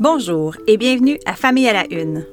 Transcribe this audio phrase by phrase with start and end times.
[0.00, 2.24] Bonjour et bienvenue à Famille à la Une.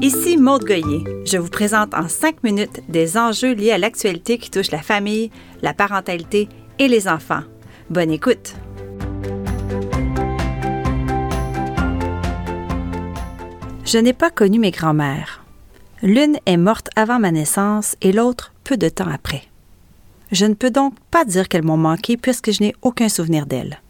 [0.00, 1.04] Ici Maude Goyer.
[1.26, 5.30] Je vous présente en cinq minutes des enjeux liés à l'actualité qui touche la famille,
[5.60, 6.48] la parentalité
[6.78, 7.42] et les enfants.
[7.90, 8.54] Bonne écoute!
[13.84, 15.44] Je n'ai pas connu mes grands-mères.
[16.02, 19.42] L'une est morte avant ma naissance et l'autre peu de temps après.
[20.34, 23.80] Je ne peux donc pas dire qu'elles m'ont manqué puisque je n'ai aucun souvenir d'elles.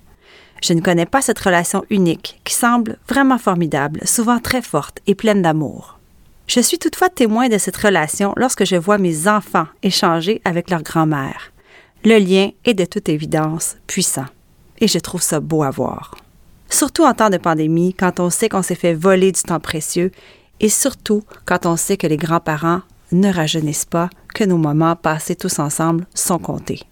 [0.62, 5.14] Je ne connais pas cette relation unique qui semble vraiment formidable, souvent très forte et
[5.14, 5.98] pleine d'amour.
[6.46, 10.82] Je suis toutefois témoin de cette relation lorsque je vois mes enfants échanger avec leur
[10.82, 11.50] grand-mère.
[12.04, 14.26] Le lien est de toute évidence puissant
[14.80, 16.14] et je trouve ça beau à voir.
[16.68, 20.12] Surtout en temps de pandémie, quand on sait qu'on s'est fait voler du temps précieux
[20.60, 22.82] et surtout quand on sait que les grands-parents
[23.12, 26.82] ne rajeunissent pas, que nos moments passés tous ensemble sont comptés.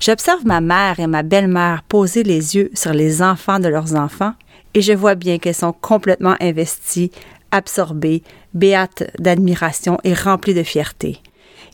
[0.00, 4.32] J'observe ma mère et ma belle-mère poser les yeux sur les enfants de leurs enfants
[4.72, 7.10] et je vois bien qu'elles sont complètement investies,
[7.50, 8.22] absorbées,
[8.54, 11.20] béates d'admiration et remplies de fierté.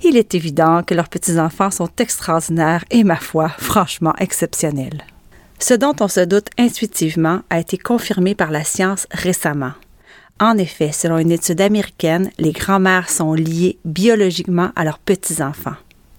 [0.03, 5.05] Il est évident que leurs petits-enfants sont extraordinaires et, ma foi, franchement exceptionnels.
[5.59, 9.73] Ce dont on se doute intuitivement a été confirmé par la science récemment.
[10.39, 15.77] En effet, selon une étude américaine, les grands-mères sont liées biologiquement à leurs petits-enfants.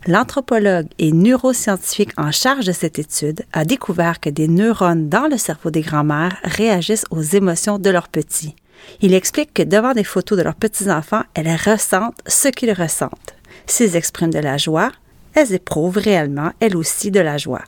[0.08, 5.38] L'anthropologue et neuroscientifique en charge de cette étude a découvert que des neurones dans le
[5.38, 8.56] cerveau des grands-mères réagissent aux émotions de leurs petits.
[9.02, 13.36] Il explique que devant des photos de leurs petits-enfants, elles ressentent ce qu'ils ressentent.
[13.66, 14.92] S'ils expriment de la joie,
[15.34, 17.64] elles éprouvent réellement, elles aussi, de la joie.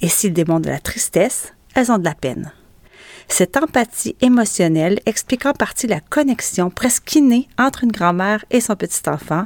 [0.00, 2.52] Et s'ils démontrent de la tristesse, elles ont de la peine.
[3.34, 8.76] Cette empathie émotionnelle explique en partie la connexion presque innée entre une grand-mère et son
[8.76, 9.44] petit-enfant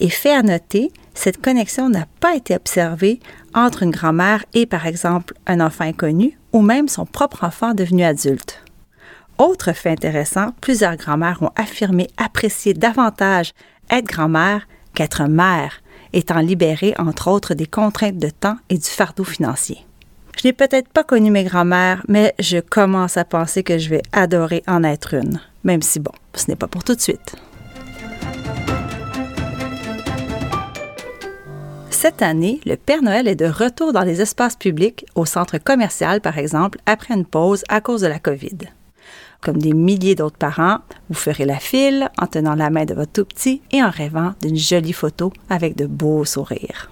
[0.00, 3.20] et fait à noter, cette connexion n'a pas été observée
[3.52, 8.04] entre une grand-mère et, par exemple, un enfant inconnu ou même son propre enfant devenu
[8.04, 8.64] adulte.
[9.36, 13.52] Autre fait intéressant, plusieurs grand-mères ont affirmé apprécier davantage
[13.90, 15.82] être grand-mère qu'être mère,
[16.14, 19.84] étant libérée entre autres des contraintes de temps et du fardeau financier.
[20.36, 24.02] Je n'ai peut-être pas connu mes grands-mères, mais je commence à penser que je vais
[24.12, 27.36] adorer en être une, même si bon, ce n'est pas pour tout de suite.
[31.88, 36.20] Cette année, le Père Noël est de retour dans les espaces publics, au centre commercial
[36.20, 38.58] par exemple, après une pause à cause de la COVID.
[39.40, 43.12] Comme des milliers d'autres parents, vous ferez la file en tenant la main de votre
[43.12, 46.90] tout petit et en rêvant d'une jolie photo avec de beaux sourires.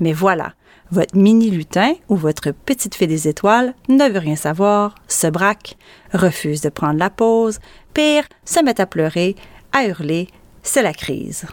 [0.00, 0.54] Mais voilà,
[0.90, 5.76] votre mini lutin ou votre petite fée des étoiles ne veut rien savoir, se braque,
[6.12, 7.60] refuse de prendre la pause,
[7.94, 9.36] pire, se met à pleurer,
[9.72, 10.28] à hurler,
[10.62, 11.46] c'est la crise.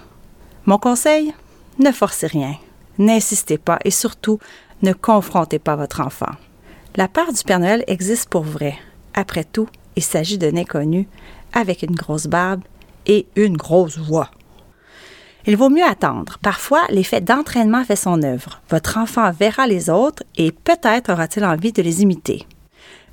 [0.66, 1.34] Mon conseil
[1.79, 2.56] Ne forcez rien,
[2.97, 4.40] n'insistez pas et surtout
[4.81, 6.31] ne confrontez pas votre enfant.
[6.96, 8.75] La part du Père Noël existe pour vrai.
[9.13, 11.07] Après tout, il s'agit d'un inconnu
[11.53, 12.62] avec une grosse barbe
[13.06, 14.31] et une grosse voix.
[15.47, 16.38] Il vaut mieux attendre.
[16.41, 18.61] Parfois, l'effet d'entraînement fait son œuvre.
[18.69, 22.47] Votre enfant verra les autres et peut-être aura-t-il envie de les imiter.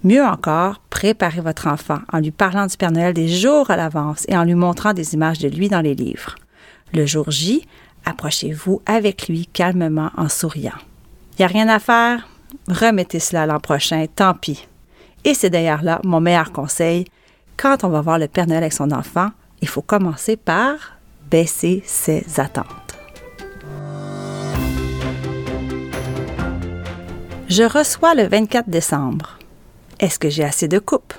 [0.03, 4.25] Mieux encore, préparez votre enfant en lui parlant du Père Noël des jours à l'avance
[4.29, 6.37] et en lui montrant des images de lui dans les livres.
[6.95, 7.67] Le jour J,
[8.05, 10.73] approchez-vous avec lui calmement en souriant.
[11.33, 12.27] Il n'y a rien à faire?
[12.69, 14.67] Remettez cela l'an prochain, tant pis.
[15.25, 17.05] Et c'est d'ailleurs là mon meilleur conseil.
[17.57, 20.97] Quand on va voir le Père Noël avec son enfant, il faut commencer par
[21.33, 22.67] baisser ses attentes.
[27.49, 29.39] Je reçois le 24 décembre.
[29.99, 31.15] Est-ce que j'ai assez de coupes?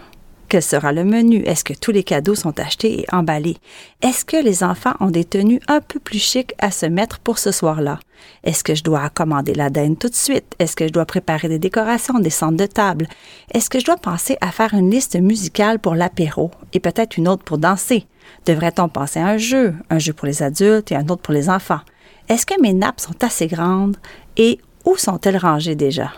[0.53, 1.37] Quel sera le menu?
[1.47, 3.57] Est-ce que tous les cadeaux sont achetés et emballés?
[4.03, 7.39] Est-ce que les enfants ont des tenues un peu plus chics à se mettre pour
[7.39, 7.97] ce soir-là?
[8.43, 10.53] Est-ce que je dois commander la dinde tout de suite?
[10.59, 13.07] Est-ce que je dois préparer des décorations, des centres de table?
[13.51, 17.27] Est-ce que je dois penser à faire une liste musicale pour l'apéro et peut-être une
[17.27, 18.05] autre pour danser?
[18.45, 21.49] Devrait-on penser à un jeu, un jeu pour les adultes et un autre pour les
[21.49, 21.81] enfants?
[22.29, 23.97] Est-ce que mes nappes sont assez grandes
[24.37, 26.11] et où sont-elles rangées déjà?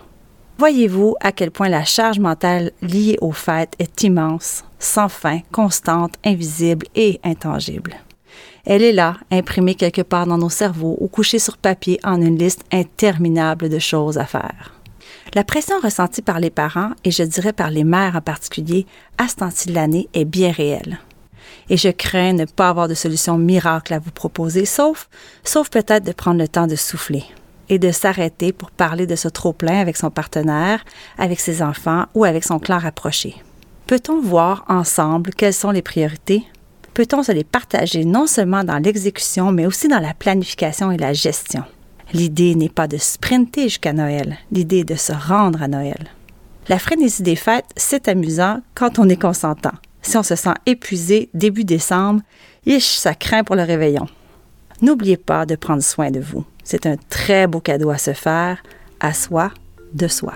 [0.58, 6.14] Voyez-vous à quel point la charge mentale liée aux fêtes est immense, sans fin, constante,
[6.24, 7.96] invisible et intangible?
[8.64, 12.38] Elle est là, imprimée quelque part dans nos cerveaux ou couchée sur papier en une
[12.38, 14.74] liste interminable de choses à faire.
[15.34, 18.86] La pression ressentie par les parents, et je dirais par les mères en particulier,
[19.18, 21.00] à ce temps-ci de l'année est bien réelle.
[21.70, 25.10] Et je crains ne pas avoir de solution miracle à vous proposer, sauf,
[25.44, 27.26] sauf peut-être de prendre le temps de souffler
[27.70, 30.84] et de s'arrêter pour parler de ce trop-plein avec son partenaire,
[31.18, 33.36] avec ses enfants ou avec son clan rapproché.
[33.88, 36.44] Peut-on voir ensemble quelles sont les priorités?
[36.94, 41.14] Peut-on se les partager non seulement dans l'exécution, mais aussi dans la planification et la
[41.14, 41.64] gestion?
[42.14, 46.08] L'idée n'est pas de sprinter jusqu'à Noël, l'idée est de se rendre à Noël.
[46.68, 49.74] La frénésie des fêtes, c'est amusant quand on est consentant.
[50.02, 52.22] Si on se sent épuisé début décembre,
[52.66, 54.08] ish, ça craint pour le réveillon.
[54.82, 56.46] N'oubliez pas de prendre soin de vous.
[56.66, 58.62] C'est un très beau cadeau à se faire,
[59.00, 59.52] à soi,
[59.94, 60.34] de soi.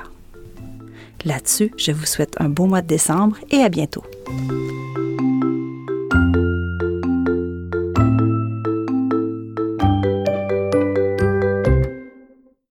[1.25, 4.03] Là-dessus, je vous souhaite un beau mois de décembre et à bientôt.